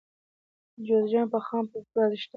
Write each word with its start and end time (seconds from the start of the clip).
د 0.75 0.77
جوزجان 0.87 1.25
په 1.33 1.37
خماب 1.45 1.65
کې 1.71 1.79
ګاز 1.93 2.11
شته. 2.21 2.29